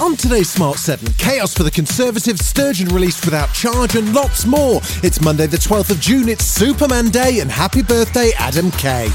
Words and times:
On 0.00 0.16
today's 0.16 0.48
Smart 0.48 0.78
7, 0.78 1.12
chaos 1.18 1.52
for 1.52 1.62
the 1.62 1.70
Conservatives, 1.70 2.46
Sturgeon 2.46 2.88
released 2.88 3.22
without 3.26 3.52
charge, 3.52 3.96
and 3.96 4.14
lots 4.14 4.46
more. 4.46 4.80
It's 5.02 5.20
Monday, 5.20 5.46
the 5.46 5.58
12th 5.58 5.90
of 5.90 6.00
June, 6.00 6.26
it's 6.30 6.46
Superman 6.46 7.10
Day, 7.10 7.40
and 7.40 7.50
happy 7.50 7.82
birthday, 7.82 8.30
Adam 8.38 8.70
Kay. 8.70 9.08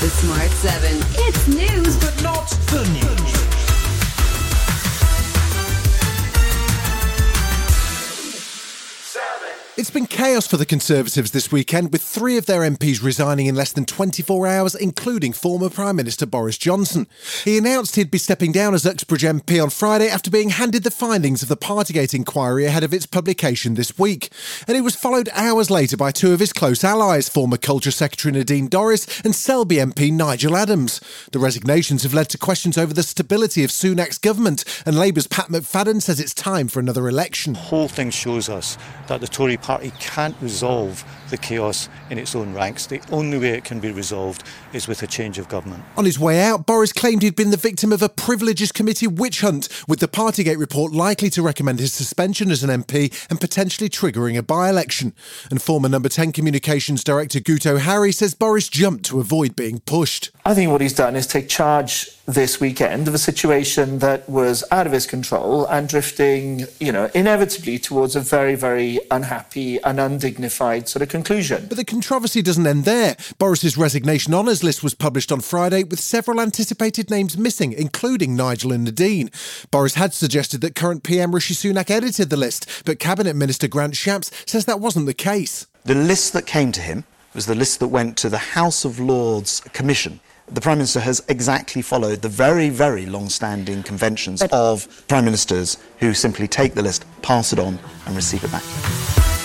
The 0.00 0.10
Smart 0.10 0.50
7. 0.50 0.98
It's 1.14 1.48
news, 1.48 1.96
but 1.98 2.22
Not 2.22 2.46
the 2.68 2.86
news. 2.92 3.01
Been 9.92 10.06
chaos 10.06 10.46
for 10.46 10.56
the 10.56 10.64
Conservatives 10.64 11.32
this 11.32 11.52
weekend, 11.52 11.92
with 11.92 12.02
three 12.02 12.38
of 12.38 12.46
their 12.46 12.60
MPs 12.60 13.02
resigning 13.02 13.46
in 13.46 13.54
less 13.54 13.72
than 13.72 13.84
24 13.84 14.46
hours, 14.46 14.74
including 14.74 15.32
former 15.32 15.68
Prime 15.68 15.96
Minister 15.96 16.24
Boris 16.24 16.56
Johnson. 16.56 17.06
He 17.44 17.58
announced 17.58 17.96
he'd 17.96 18.10
be 18.10 18.16
stepping 18.16 18.52
down 18.52 18.74
as 18.74 18.86
Uxbridge 18.86 19.22
MP 19.22 19.62
on 19.62 19.68
Friday 19.68 20.08
after 20.08 20.30
being 20.30 20.50
handed 20.50 20.84
the 20.84 20.90
findings 20.90 21.42
of 21.42 21.48
the 21.48 21.56
Partygate 21.56 22.14
inquiry 22.14 22.64
ahead 22.64 22.84
of 22.84 22.94
its 22.94 23.04
publication 23.04 23.74
this 23.74 23.98
week. 23.98 24.30
And 24.66 24.78
it 24.78 24.82
was 24.82 24.96
followed 24.96 25.28
hours 25.34 25.70
later 25.70 25.96
by 25.96 26.10
two 26.10 26.32
of 26.32 26.40
his 26.40 26.54
close 26.54 26.84
allies, 26.84 27.28
former 27.28 27.58
Culture 27.58 27.90
Secretary 27.90 28.32
Nadine 28.32 28.68
Dorries 28.68 29.22
and 29.24 29.34
Selby 29.34 29.76
MP 29.76 30.10
Nigel 30.10 30.56
Adams. 30.56 31.00
The 31.32 31.38
resignations 31.38 32.02
have 32.04 32.14
led 32.14 32.30
to 32.30 32.38
questions 32.38 32.78
over 32.78 32.94
the 32.94 33.02
stability 33.02 33.62
of 33.62 33.70
Sunak's 33.70 34.18
government, 34.18 34.64
and 34.86 34.98
Labour's 34.98 35.26
Pat 35.26 35.48
McFadden 35.48 36.00
says 36.00 36.18
it's 36.18 36.34
time 36.34 36.68
for 36.68 36.80
another 36.80 37.08
election. 37.08 37.52
The 37.52 37.58
whole 37.58 37.88
thing 37.88 38.10
shows 38.10 38.48
us 38.48 38.78
that 39.08 39.20
the 39.20 39.28
Tory 39.28 39.56
party 39.56 39.81
can't 39.90 40.36
resolve 40.40 41.04
the 41.32 41.38
chaos 41.38 41.88
in 42.10 42.18
its 42.18 42.36
own 42.36 42.54
ranks. 42.54 42.86
The 42.86 43.00
only 43.10 43.38
way 43.38 43.50
it 43.50 43.64
can 43.64 43.80
be 43.80 43.90
resolved 43.90 44.44
is 44.72 44.86
with 44.86 45.02
a 45.02 45.08
change 45.08 45.38
of 45.38 45.48
government. 45.48 45.82
On 45.96 46.04
his 46.04 46.20
way 46.20 46.40
out, 46.40 46.66
Boris 46.66 46.92
claimed 46.92 47.22
he'd 47.22 47.34
been 47.34 47.50
the 47.50 47.56
victim 47.56 47.92
of 47.92 48.02
a 48.02 48.08
Privileges 48.08 48.70
Committee 48.70 49.08
witch 49.08 49.40
hunt, 49.40 49.68
with 49.88 49.98
the 49.98 50.06
Partygate 50.06 50.58
report 50.58 50.92
likely 50.92 51.30
to 51.30 51.42
recommend 51.42 51.80
his 51.80 51.92
suspension 51.92 52.52
as 52.52 52.62
an 52.62 52.70
MP 52.70 53.12
and 53.28 53.40
potentially 53.40 53.88
triggering 53.88 54.38
a 54.38 54.42
by 54.42 54.68
election. 54.68 55.14
And 55.50 55.60
former 55.60 55.88
Number 55.88 56.08
10 56.08 56.32
Communications 56.32 57.02
Director 57.02 57.40
Guto 57.40 57.80
Harri 57.80 58.14
says 58.14 58.34
Boris 58.34 58.68
jumped 58.68 59.06
to 59.06 59.18
avoid 59.18 59.56
being 59.56 59.80
pushed. 59.80 60.30
I 60.44 60.54
think 60.54 60.70
what 60.70 60.80
he's 60.80 60.92
done 60.94 61.16
is 61.16 61.26
take 61.26 61.48
charge 61.48 62.10
this 62.26 62.60
weekend 62.60 63.08
of 63.08 63.14
a 63.14 63.18
situation 63.18 63.98
that 63.98 64.28
was 64.28 64.62
out 64.70 64.86
of 64.86 64.92
his 64.92 65.06
control 65.06 65.66
and 65.66 65.88
drifting, 65.88 66.66
you 66.78 66.92
know, 66.92 67.10
inevitably 67.14 67.78
towards 67.78 68.14
a 68.14 68.20
very, 68.20 68.54
very 68.54 69.00
unhappy 69.10 69.80
and 69.82 69.98
undignified 69.98 70.88
sort 70.88 71.02
of 71.02 71.08
conclusion. 71.08 71.21
But 71.68 71.76
the 71.76 71.84
controversy 71.84 72.42
doesn't 72.42 72.66
end 72.66 72.84
there. 72.84 73.16
Boris's 73.38 73.76
resignation 73.76 74.34
honours 74.34 74.62
list 74.62 74.82
was 74.82 74.94
published 74.94 75.32
on 75.32 75.40
Friday 75.40 75.84
with 75.84 76.00
several 76.00 76.40
anticipated 76.40 77.10
names 77.10 77.36
missing, 77.36 77.72
including 77.72 78.36
Nigel 78.36 78.72
and 78.72 78.84
Nadine. 78.84 79.30
Boris 79.70 79.94
had 79.94 80.14
suggested 80.14 80.60
that 80.60 80.74
current 80.74 81.02
PM 81.02 81.34
Rishi 81.34 81.54
Sunak 81.54 81.90
edited 81.90 82.30
the 82.30 82.36
list, 82.36 82.82
but 82.84 82.98
Cabinet 82.98 83.36
Minister 83.36 83.68
Grant 83.68 83.94
Shapps 83.94 84.30
says 84.48 84.64
that 84.66 84.80
wasn't 84.80 85.06
the 85.06 85.14
case. 85.14 85.66
The 85.84 85.94
list 85.94 86.32
that 86.32 86.46
came 86.46 86.72
to 86.72 86.80
him 86.80 87.04
was 87.34 87.46
the 87.46 87.54
list 87.54 87.80
that 87.80 87.88
went 87.88 88.16
to 88.18 88.28
the 88.28 88.38
House 88.38 88.84
of 88.84 89.00
Lords 89.00 89.60
Commission. 89.72 90.20
The 90.48 90.60
Prime 90.60 90.78
Minister 90.78 91.00
has 91.00 91.22
exactly 91.28 91.80
followed 91.80 92.20
the 92.20 92.28
very, 92.28 92.68
very 92.68 93.06
long 93.06 93.28
standing 93.28 93.82
conventions 93.82 94.42
of 94.52 95.06
Prime 95.08 95.24
Ministers 95.24 95.78
who 95.98 96.12
simply 96.12 96.46
take 96.46 96.74
the 96.74 96.82
list, 96.82 97.06
pass 97.22 97.52
it 97.52 97.58
on, 97.58 97.78
and 98.06 98.14
receive 98.14 98.44
it 98.44 98.50
back. 98.50 99.41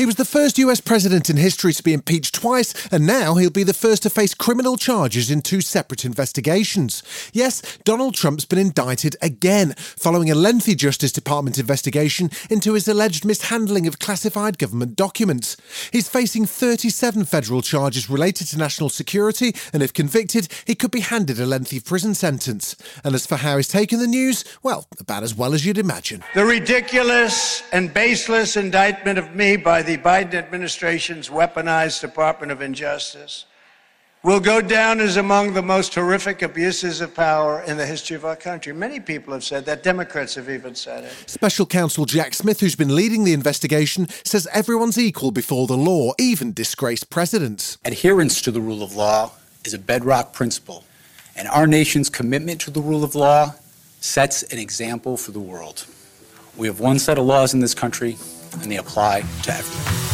He 0.00 0.06
was 0.06 0.14
the 0.14 0.24
first 0.24 0.56
US 0.56 0.80
president 0.80 1.28
in 1.28 1.36
history 1.36 1.74
to 1.74 1.82
be 1.82 1.92
impeached 1.92 2.34
twice, 2.34 2.72
and 2.90 3.06
now 3.06 3.34
he'll 3.34 3.50
be 3.50 3.64
the 3.64 3.74
first 3.74 4.02
to 4.04 4.08
face 4.08 4.32
criminal 4.32 4.78
charges 4.78 5.30
in 5.30 5.42
two 5.42 5.60
separate 5.60 6.06
investigations. 6.06 7.02
Yes, 7.34 7.60
Donald 7.84 8.14
Trump's 8.14 8.46
been 8.46 8.58
indicted 8.58 9.14
again, 9.20 9.74
following 9.76 10.30
a 10.30 10.34
lengthy 10.34 10.74
Justice 10.74 11.12
Department 11.12 11.58
investigation 11.58 12.30
into 12.48 12.72
his 12.72 12.88
alleged 12.88 13.26
mishandling 13.26 13.86
of 13.86 13.98
classified 13.98 14.56
government 14.56 14.96
documents. 14.96 15.58
He's 15.92 16.08
facing 16.08 16.46
37 16.46 17.26
federal 17.26 17.60
charges 17.60 18.08
related 18.08 18.46
to 18.46 18.56
national 18.56 18.88
security, 18.88 19.54
and 19.70 19.82
if 19.82 19.92
convicted, 19.92 20.48
he 20.64 20.74
could 20.74 20.92
be 20.92 21.00
handed 21.00 21.38
a 21.38 21.44
lengthy 21.44 21.78
prison 21.78 22.14
sentence. 22.14 22.74
And 23.04 23.14
as 23.14 23.26
for 23.26 23.36
how 23.36 23.58
he's 23.58 23.68
taken 23.68 23.98
the 23.98 24.06
news, 24.06 24.46
well, 24.62 24.86
about 24.98 25.24
as 25.24 25.34
well 25.34 25.52
as 25.52 25.66
you'd 25.66 25.76
imagine. 25.76 26.24
The 26.32 26.46
ridiculous 26.46 27.62
and 27.70 27.92
baseless 27.92 28.56
indictment 28.56 29.18
of 29.18 29.34
me 29.34 29.58
by 29.58 29.82
the 29.82 29.89
Biden 29.96 30.34
administration's 30.34 31.28
weaponized 31.28 32.00
Department 32.00 32.52
of 32.52 32.62
Injustice 32.62 33.46
will 34.22 34.40
go 34.40 34.60
down 34.60 35.00
as 35.00 35.16
among 35.16 35.54
the 35.54 35.62
most 35.62 35.94
horrific 35.94 36.42
abuses 36.42 37.00
of 37.00 37.14
power 37.14 37.62
in 37.62 37.78
the 37.78 37.86
history 37.86 38.14
of 38.16 38.24
our 38.24 38.36
country. 38.36 38.72
Many 38.72 39.00
people 39.00 39.32
have 39.32 39.42
said 39.42 39.64
that. 39.64 39.82
Democrats 39.82 40.34
have 40.34 40.50
even 40.50 40.74
said 40.74 41.04
it. 41.04 41.12
Special 41.26 41.64
counsel 41.64 42.04
Jack 42.04 42.34
Smith, 42.34 42.60
who's 42.60 42.76
been 42.76 42.94
leading 42.94 43.24
the 43.24 43.32
investigation, 43.32 44.08
says 44.24 44.46
everyone's 44.52 44.98
equal 44.98 45.30
before 45.30 45.66
the 45.66 45.76
law, 45.76 46.12
even 46.18 46.52
disgraced 46.52 47.08
presidents. 47.08 47.78
Adherence 47.84 48.42
to 48.42 48.50
the 48.50 48.60
rule 48.60 48.82
of 48.82 48.94
law 48.94 49.32
is 49.64 49.72
a 49.72 49.78
bedrock 49.78 50.34
principle, 50.34 50.84
and 51.34 51.48
our 51.48 51.66
nation's 51.66 52.10
commitment 52.10 52.60
to 52.60 52.70
the 52.70 52.80
rule 52.80 53.04
of 53.04 53.14
law 53.14 53.54
sets 54.00 54.42
an 54.44 54.58
example 54.58 55.16
for 55.16 55.32
the 55.32 55.40
world. 55.40 55.86
We 56.56 56.66
have 56.66 56.80
one 56.80 56.98
set 56.98 57.16
of 57.16 57.24
laws 57.24 57.54
in 57.54 57.60
this 57.60 57.74
country, 57.74 58.18
and 58.52 58.70
they 58.70 58.76
apply 58.76 59.22
to 59.42 59.52
everyone. 59.52 60.10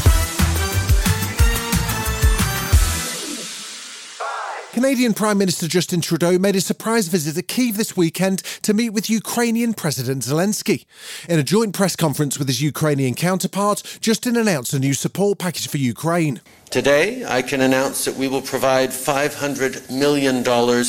Canadian 4.76 5.14
Prime 5.14 5.38
Minister 5.38 5.66
Justin 5.66 6.02
Trudeau 6.02 6.38
made 6.38 6.54
a 6.54 6.60
surprise 6.60 7.08
visit 7.08 7.34
to 7.36 7.42
Kiev 7.42 7.78
this 7.78 7.96
weekend 7.96 8.40
to 8.60 8.74
meet 8.74 8.90
with 8.90 9.08
Ukrainian 9.08 9.72
President 9.72 10.22
Zelensky. 10.22 10.84
In 11.30 11.38
a 11.38 11.42
joint 11.42 11.74
press 11.74 11.96
conference 11.96 12.38
with 12.38 12.46
his 12.46 12.60
Ukrainian 12.60 13.14
counterpart, 13.14 13.82
Justin 14.02 14.36
announced 14.36 14.74
a 14.74 14.78
new 14.78 14.92
support 14.92 15.38
package 15.38 15.68
for 15.68 15.78
Ukraine. 15.78 16.42
Today, 16.68 17.24
I 17.26 17.40
can 17.40 17.62
announce 17.62 18.04
that 18.04 18.16
we 18.16 18.28
will 18.28 18.42
provide 18.42 18.90
$500 18.90 19.90
million 19.90 20.44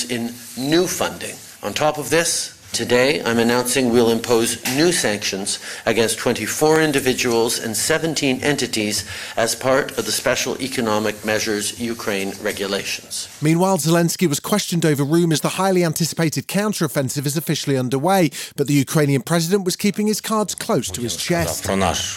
in 0.10 0.70
new 0.70 0.86
funding. 0.86 1.38
On 1.64 1.74
top 1.74 1.98
of 1.98 2.10
this, 2.10 2.57
today 2.74 3.22
I'm 3.24 3.40
announcing 3.40 3.92
we'll 3.92 4.10
impose 4.10 4.64
new 4.76 4.92
sanctions 4.92 5.60
against 5.86 6.18
24 6.20 6.82
individuals 6.82 7.60
and 7.60 7.76
17 7.76 8.44
entities 8.44 9.06
as 9.36 9.56
part 9.56 9.98
of 9.98 10.06
the 10.06 10.12
Special 10.12 10.60
Economic 10.62 11.24
Measures 11.26 11.80
Ukraine 11.80 12.34
regulations. 12.42 13.28
Meanwhile, 13.42 13.78
Zelensky 13.80 14.28
was 14.28 14.40
questioned 14.40 14.86
over 14.86 15.04
rumours 15.04 15.42
the 15.42 15.50
highly 15.50 15.84
anticipated 15.84 16.48
counteroffensive 16.48 17.26
is 17.26 17.38
officially 17.38 17.78
underway, 17.78 18.30
but 18.56 18.68
the 18.68 18.74
Ukrainian 18.74 19.22
president 19.22 19.66
was 19.66 19.76
keeping 19.76 20.08
his 20.08 20.22
cards 20.22 20.56
close 20.56 20.90
to 20.92 21.02
his 21.02 21.16
chest. 21.16 21.68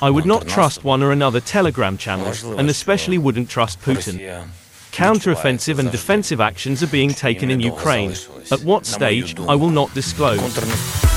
I 0.02 0.10
would 0.10 0.26
not 0.26 0.46
trust 0.46 0.84
one 0.84 1.02
or 1.02 1.12
another 1.12 1.40
telegram 1.40 1.96
channel, 1.96 2.32
and 2.58 2.68
especially 2.70 3.18
wouldn't 3.18 3.48
trust 3.48 3.80
Putin. 3.80 4.46
Counteroffensive 4.92 5.78
and 5.78 5.90
defensive 5.90 6.40
actions 6.40 6.82
are 6.82 6.88
being 6.88 7.10
taken 7.10 7.50
in 7.50 7.60
Ukraine. 7.60 8.12
At 8.50 8.62
what 8.62 8.86
stage, 8.86 9.38
I 9.40 9.54
will 9.54 9.70
not 9.70 9.92
disclose. 9.94 11.09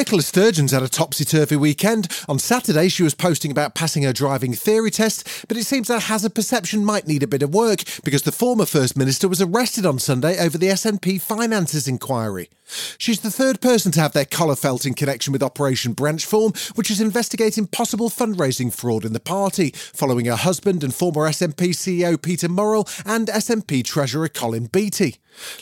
Nicola 0.00 0.22
Sturgeon's 0.22 0.72
had 0.72 0.82
a 0.82 0.88
topsy 0.88 1.26
turvy 1.26 1.56
weekend. 1.56 2.08
On 2.26 2.38
Saturday, 2.38 2.88
she 2.88 3.02
was 3.02 3.14
posting 3.14 3.50
about 3.50 3.74
passing 3.74 4.02
her 4.04 4.14
driving 4.14 4.54
theory 4.54 4.90
test, 4.90 5.44
but 5.46 5.58
it 5.58 5.66
seems 5.66 5.88
her 5.88 5.98
hazard 5.98 6.34
perception 6.34 6.86
might 6.86 7.06
need 7.06 7.22
a 7.22 7.26
bit 7.26 7.42
of 7.42 7.52
work 7.52 7.80
because 8.02 8.22
the 8.22 8.32
former 8.32 8.64
First 8.64 8.96
Minister 8.96 9.28
was 9.28 9.42
arrested 9.42 9.84
on 9.84 9.98
Sunday 9.98 10.38
over 10.38 10.56
the 10.56 10.68
SNP 10.68 11.20
finances 11.20 11.86
inquiry. 11.86 12.48
She's 12.96 13.20
the 13.20 13.30
third 13.30 13.60
person 13.60 13.92
to 13.92 14.00
have 14.00 14.12
their 14.12 14.24
collar 14.24 14.56
felt 14.56 14.86
in 14.86 14.94
connection 14.94 15.34
with 15.34 15.42
Operation 15.42 15.94
Branchform, 15.94 16.56
which 16.78 16.90
is 16.90 17.02
investigating 17.02 17.66
possible 17.66 18.08
fundraising 18.08 18.72
fraud 18.72 19.04
in 19.04 19.12
the 19.12 19.20
party, 19.20 19.70
following 19.74 20.24
her 20.24 20.36
husband 20.36 20.82
and 20.82 20.94
former 20.94 21.28
SNP 21.28 21.74
CEO 21.74 22.20
Peter 22.20 22.48
Murrell 22.48 22.88
and 23.04 23.28
SNP 23.28 23.84
Treasurer 23.84 24.28
Colin 24.28 24.66
Beattie. 24.66 25.16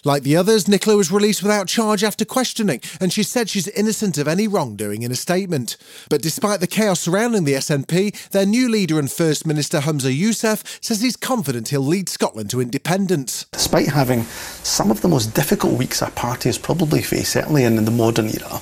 Like 0.04 0.22
the 0.22 0.36
others, 0.36 0.68
Nicola 0.68 0.96
was 0.96 1.12
released 1.12 1.42
without 1.42 1.68
charge 1.68 2.02
after 2.02 2.24
questioning, 2.24 2.80
and 3.00 3.12
she 3.12 3.22
said 3.22 3.48
she's 3.48 3.68
innocent 3.68 4.18
of 4.18 4.28
any 4.28 4.48
wrongdoing 4.48 5.02
in 5.02 5.12
a 5.12 5.16
statement. 5.16 5.76
But 6.08 6.22
despite 6.22 6.60
the 6.60 6.66
chaos 6.66 7.00
surrounding 7.00 7.44
the 7.44 7.54
SNP, 7.54 8.30
their 8.30 8.46
new 8.46 8.68
leader 8.68 8.98
and 8.98 9.10
First 9.10 9.46
Minister 9.46 9.80
Humza 9.80 10.16
Yousaf 10.16 10.82
says 10.82 11.00
he's 11.00 11.16
confident 11.16 11.68
he'll 11.68 11.80
lead 11.80 12.08
Scotland 12.08 12.50
to 12.50 12.60
independence. 12.60 13.46
Despite 13.52 13.88
having 13.88 14.22
some 14.62 14.90
of 14.90 15.00
the 15.00 15.08
most 15.08 15.34
difficult 15.34 15.78
weeks 15.78 16.02
our 16.02 16.10
party 16.10 16.48
has 16.48 16.58
probably 16.58 17.02
faced, 17.02 17.32
certainly 17.32 17.64
in 17.64 17.84
the 17.84 17.90
modern 17.90 18.28
era, 18.28 18.60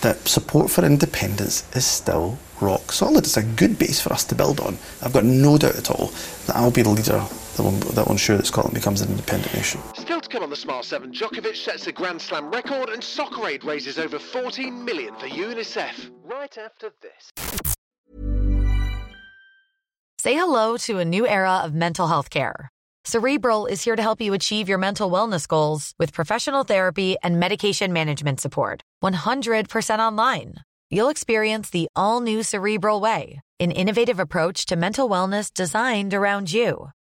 that 0.00 0.28
support 0.28 0.70
for 0.70 0.84
independence 0.84 1.64
is 1.74 1.84
still 1.84 2.38
rock 2.60 2.92
solid. 2.92 3.24
It's 3.24 3.36
a 3.36 3.42
good 3.42 3.78
base 3.78 4.00
for 4.00 4.12
us 4.12 4.24
to 4.24 4.34
build 4.34 4.60
on. 4.60 4.78
I've 5.02 5.12
got 5.12 5.24
no 5.24 5.58
doubt 5.58 5.76
at 5.76 5.90
all 5.90 6.12
that 6.46 6.56
I'll 6.56 6.70
be 6.70 6.82
the 6.82 6.90
leader 6.90 7.24
that 7.58 7.64
will, 7.64 7.72
that 7.72 8.06
will 8.06 8.12
ensure 8.12 8.36
that 8.36 8.46
Scotland 8.46 8.74
becomes 8.74 9.02
an 9.02 9.10
independent 9.10 9.52
nation. 9.54 9.80
Still 9.94 10.20
to 10.20 10.28
come 10.28 10.42
on 10.42 10.50
the 10.50 10.56
Smart 10.56 10.84
7, 10.84 11.12
Djokovic 11.12 11.56
sets 11.56 11.86
a 11.86 11.92
Grand 11.92 12.22
Slam 12.22 12.50
record 12.50 12.88
and 12.88 13.04
Soccer 13.04 13.46
Aid 13.48 13.64
raises 13.64 13.98
over 13.98 14.18
14 14.18 14.84
million 14.84 15.14
for 15.16 15.26
UNICEF. 15.26 16.10
Right 16.24 16.56
after 16.56 16.90
this. 17.02 17.30
Say 20.20 20.34
hello 20.34 20.76
to 20.78 20.98
a 20.98 21.04
new 21.04 21.26
era 21.26 21.58
of 21.64 21.74
mental 21.74 22.06
health 22.08 22.30
care. 22.30 22.70
Cerebral 23.04 23.66
is 23.66 23.82
here 23.82 23.96
to 23.96 24.02
help 24.02 24.20
you 24.20 24.34
achieve 24.34 24.68
your 24.68 24.78
mental 24.78 25.10
wellness 25.10 25.48
goals 25.48 25.94
with 25.98 26.12
professional 26.12 26.64
therapy 26.64 27.16
and 27.22 27.40
medication 27.40 27.92
management 27.92 28.40
support. 28.40 28.82
100% 29.02 29.98
online. 29.98 30.54
You'll 30.90 31.08
experience 31.08 31.70
the 31.70 31.88
all 31.94 32.20
new 32.20 32.42
Cerebral 32.42 33.00
Way, 33.00 33.40
an 33.60 33.70
innovative 33.70 34.18
approach 34.18 34.66
to 34.66 34.76
mental 34.76 35.08
wellness 35.08 35.52
designed 35.52 36.14
around 36.14 36.52
you. 36.52 36.90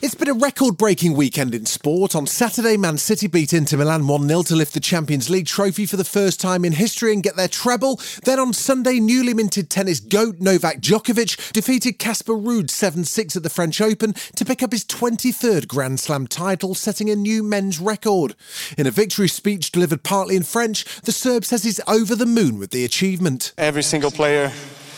It's 0.00 0.14
been 0.14 0.28
a 0.28 0.32
record 0.32 0.76
breaking 0.76 1.16
weekend 1.16 1.56
in 1.56 1.66
sport. 1.66 2.14
On 2.14 2.24
Saturday, 2.24 2.76
Man 2.76 2.98
City 2.98 3.26
beat 3.26 3.52
Inter 3.52 3.78
Milan 3.78 4.06
1 4.06 4.28
0 4.28 4.42
to 4.44 4.54
lift 4.54 4.72
the 4.72 4.78
Champions 4.78 5.28
League 5.28 5.48
trophy 5.48 5.86
for 5.86 5.96
the 5.96 6.04
first 6.04 6.40
time 6.40 6.64
in 6.64 6.70
history 6.70 7.12
and 7.12 7.20
get 7.20 7.34
their 7.34 7.48
treble. 7.48 8.00
Then 8.22 8.38
on 8.38 8.52
Sunday, 8.52 9.00
newly 9.00 9.34
minted 9.34 9.68
tennis 9.68 9.98
goat 9.98 10.36
Novak 10.38 10.80
Djokovic 10.80 11.50
defeated 11.50 11.98
Casper 11.98 12.34
Ruud 12.34 12.70
7 12.70 13.02
6 13.02 13.34
at 13.34 13.42
the 13.42 13.50
French 13.50 13.80
Open 13.80 14.12
to 14.36 14.44
pick 14.44 14.62
up 14.62 14.70
his 14.70 14.84
23rd 14.84 15.66
Grand 15.66 15.98
Slam 15.98 16.28
title, 16.28 16.76
setting 16.76 17.10
a 17.10 17.16
new 17.16 17.42
men's 17.42 17.80
record. 17.80 18.36
In 18.76 18.86
a 18.86 18.92
victory 18.92 19.26
speech 19.26 19.72
delivered 19.72 20.04
partly 20.04 20.36
in 20.36 20.44
French, 20.44 20.84
the 21.02 21.10
Serb 21.10 21.44
says 21.44 21.64
he's 21.64 21.80
over 21.88 22.14
the 22.14 22.24
moon 22.24 22.60
with 22.60 22.70
the 22.70 22.84
achievement. 22.84 23.52
Every 23.58 23.82
single 23.82 24.12
player 24.12 24.52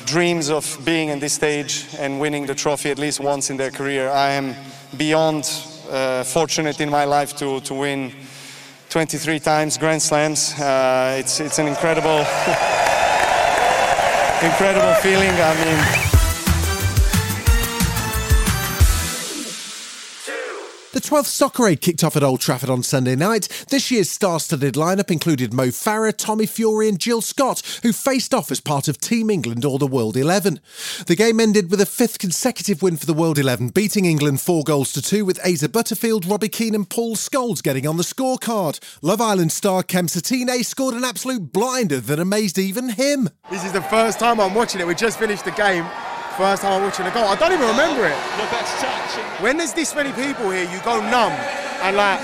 dreams 0.06 0.50
of 0.50 0.79
being 0.85 1.08
in 1.08 1.19
this 1.19 1.32
stage 1.35 1.87
and 1.99 2.20
winning 2.20 2.47
the 2.47 2.55
trophy 2.55 2.91
at 2.91 2.99
least 2.99 3.20
once 3.20 3.50
in 3.50 3.56
their 3.56 3.70
career. 3.70 4.11
I 4.11 4.31
am 4.31 4.55
beyond 4.97 5.44
uh, 5.91 6.25
fortunate 6.25 6.81
in 6.81 6.91
my 6.91 7.05
life 7.05 7.37
to, 7.37 7.61
to 7.61 7.75
win 7.75 8.12
23 8.91 9.38
times 9.38 9.79
Grand 9.79 10.02
Slams. 10.02 10.52
Uh, 10.58 11.17
it's, 11.19 11.41
it's 11.41 11.58
an 11.58 11.69
incredible, 11.69 12.19
incredible 14.43 14.94
feeling. 15.00 15.31
I 15.31 15.55
mean, 15.64 16.10
The 21.00 21.08
12th 21.08 21.26
Soccer 21.29 21.67
Aid 21.67 21.81
kicked 21.81 22.05
off 22.05 22.14
at 22.14 22.23
Old 22.23 22.43
Trafford 22.43 22.69
on 22.69 22.82
Sunday 22.82 23.17
night. 23.17 23.49
This 23.70 23.91
year's 23.91 24.11
star-studded 24.11 24.75
lineup 24.75 25.11
included 25.11 25.55
Mo 25.55 25.69
Farah, 25.69 26.14
Tommy 26.14 26.44
Fury 26.44 26.91
and 26.91 27.00
Jill 27.00 27.23
Scott, 27.23 27.62
who 27.82 27.91
faced 27.91 28.35
off 28.35 28.50
as 28.50 28.61
part 28.61 28.87
of 28.87 29.00
Team 29.00 29.31
England 29.31 29.64
or 29.64 29.79
the 29.79 29.87
World 29.87 30.14
11. 30.14 30.61
The 31.06 31.17
game 31.17 31.41
ended 31.41 31.70
with 31.70 31.81
a 31.81 31.87
fifth 31.87 32.19
consecutive 32.19 32.82
win 32.82 32.99
for 32.99 33.06
the 33.06 33.14
World 33.14 33.38
11, 33.38 33.70
beating 33.70 34.05
England 34.05 34.43
four 34.43 34.62
goals 34.62 34.93
to 34.93 35.00
two 35.00 35.25
with 35.25 35.41
Asa 35.43 35.70
Butterfield, 35.70 36.26
Robbie 36.26 36.50
Keane 36.50 36.75
and 36.75 36.91
Paul 36.91 37.17
Scholes 37.17 37.62
getting 37.62 37.87
on 37.87 37.97
the 37.97 38.02
scorecard. 38.02 38.79
Love 39.00 39.23
Island 39.23 39.52
star 39.52 39.82
Kem 39.82 40.06
Cetinay 40.06 40.62
scored 40.67 40.94
an 40.94 41.05
absolute 41.05 41.50
blinder 41.50 42.00
that 42.00 42.20
amazed 42.20 42.58
even 42.58 42.91
him. 42.91 43.31
This 43.49 43.64
is 43.64 43.73
the 43.73 43.81
first 43.81 44.19
time 44.19 44.38
I'm 44.38 44.52
watching 44.52 44.82
it. 44.82 44.87
We 44.87 44.94
just 44.94 45.19
finished 45.19 45.47
the 45.47 45.52
game. 45.52 45.87
First 46.40 46.62
time 46.62 46.81
I'm 46.81 46.82
watching 46.88 47.04
a 47.04 47.10
goal. 47.10 47.28
I 47.28 47.37
don't 47.37 47.52
even 47.52 47.69
remember 47.69 48.06
it. 48.06 48.16
When 49.44 49.58
there's 49.58 49.75
this 49.75 49.94
many 49.94 50.10
people 50.12 50.48
here, 50.48 50.64
you 50.72 50.81
go 50.81 50.96
numb. 50.96 51.37
And 51.84 51.98
like, 51.98 52.19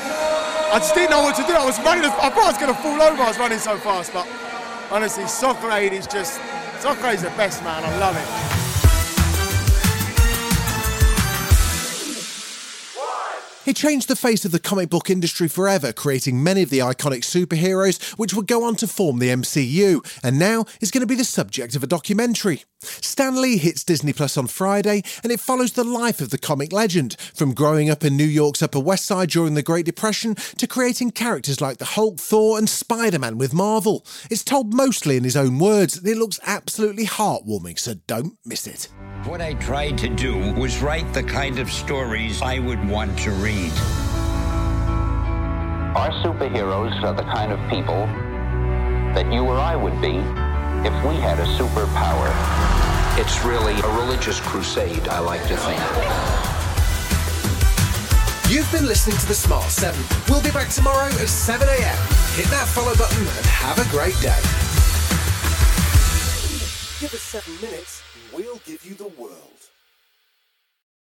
I 0.72 0.78
just 0.80 0.94
didn't 0.94 1.10
know 1.10 1.20
what 1.20 1.36
to 1.36 1.42
do. 1.42 1.52
I 1.52 1.62
was 1.62 1.78
running, 1.84 2.02
I 2.08 2.30
thought 2.32 2.48
I 2.48 2.48
was 2.48 2.56
going 2.56 2.72
to 2.72 2.80
fall 2.80 2.96
over. 2.96 3.22
I 3.22 3.28
was 3.28 3.38
running 3.38 3.58
so 3.58 3.76
fast. 3.76 4.14
But 4.14 4.26
honestly, 4.90 5.26
Soccer 5.26 5.70
Aid 5.70 5.92
is 5.92 6.06
just, 6.06 6.40
Soccer 6.80 7.08
Aid 7.08 7.16
is 7.16 7.22
the 7.24 7.30
best, 7.36 7.62
man. 7.62 7.84
I 7.84 7.92
love 7.98 8.16
it. 8.16 8.75
He 13.66 13.74
changed 13.74 14.06
the 14.06 14.14
face 14.14 14.44
of 14.44 14.52
the 14.52 14.60
comic 14.60 14.90
book 14.90 15.10
industry 15.10 15.48
forever, 15.48 15.92
creating 15.92 16.40
many 16.40 16.62
of 16.62 16.70
the 16.70 16.78
iconic 16.78 17.24
superheroes 17.24 18.16
which 18.16 18.32
would 18.32 18.46
go 18.46 18.62
on 18.62 18.76
to 18.76 18.86
form 18.86 19.18
the 19.18 19.30
MCU, 19.30 20.20
and 20.22 20.38
now 20.38 20.66
is 20.80 20.92
going 20.92 21.00
to 21.00 21.06
be 21.06 21.16
the 21.16 21.24
subject 21.24 21.74
of 21.74 21.82
a 21.82 21.88
documentary. 21.88 22.62
Stan 22.80 23.42
Lee 23.42 23.56
hits 23.56 23.82
Disney 23.82 24.12
Plus 24.12 24.36
on 24.36 24.46
Friday, 24.46 25.02
and 25.24 25.32
it 25.32 25.40
follows 25.40 25.72
the 25.72 25.82
life 25.82 26.20
of 26.20 26.30
the 26.30 26.38
comic 26.38 26.72
legend, 26.72 27.16
from 27.34 27.54
growing 27.54 27.90
up 27.90 28.04
in 28.04 28.16
New 28.16 28.22
York's 28.22 28.62
Upper 28.62 28.78
West 28.78 29.04
Side 29.04 29.30
during 29.30 29.54
the 29.54 29.64
Great 29.64 29.84
Depression 29.84 30.36
to 30.58 30.68
creating 30.68 31.10
characters 31.10 31.60
like 31.60 31.78
the 31.78 31.84
Hulk, 31.86 32.20
Thor, 32.20 32.58
and 32.58 32.68
Spider 32.68 33.18
Man 33.18 33.36
with 33.36 33.52
Marvel. 33.52 34.06
It's 34.30 34.44
told 34.44 34.74
mostly 34.74 35.16
in 35.16 35.24
his 35.24 35.36
own 35.36 35.58
words, 35.58 35.96
and 35.96 36.06
it 36.06 36.18
looks 36.18 36.38
absolutely 36.44 37.06
heartwarming, 37.06 37.80
so 37.80 37.94
don't 38.06 38.38
miss 38.44 38.68
it. 38.68 38.88
What 39.26 39.40
I 39.40 39.54
tried 39.54 39.98
to 39.98 40.08
do 40.08 40.52
was 40.54 40.80
write 40.80 41.12
the 41.12 41.22
kind 41.22 41.58
of 41.58 41.68
stories 41.68 42.42
I 42.42 42.60
would 42.60 42.88
want 42.88 43.18
to 43.18 43.32
read. 43.32 43.72
Our 45.96 46.12
superheroes 46.22 47.02
are 47.02 47.12
the 47.12 47.24
kind 47.24 47.50
of 47.50 47.58
people 47.68 48.06
that 49.16 49.26
you 49.32 49.42
or 49.42 49.58
I 49.58 49.74
would 49.74 50.00
be 50.00 50.14
if 50.86 50.94
we 51.04 51.16
had 51.16 51.40
a 51.40 51.46
superpower. 51.58 52.30
It's 53.18 53.44
really 53.44 53.74
a 53.80 53.88
religious 53.98 54.38
crusade, 54.38 55.08
I 55.08 55.18
like 55.18 55.42
to 55.48 55.56
think. 55.56 55.80
You've 58.48 58.70
been 58.70 58.86
listening 58.86 59.16
to 59.16 59.26
The 59.26 59.34
Smart 59.34 59.70
7. 59.70 60.00
We'll 60.28 60.40
be 60.40 60.52
back 60.52 60.68
tomorrow 60.68 61.08
at 61.08 61.28
7 61.28 61.66
a.m. 61.66 61.98
Hit 62.36 62.46
that 62.54 62.68
follow 62.68 62.94
button 62.94 63.18
and 63.18 63.46
have 63.46 63.80
a 63.80 63.90
great 63.90 64.14
day. 64.20 64.38
Give 67.00 67.12
us 67.12 67.20
seven 67.20 67.54
minutes, 67.60 67.72
and 67.74 67.74
we'll 67.90 68.05
give 68.66 68.84
you 68.84 68.94
the 68.94 69.08
world. 69.20 69.55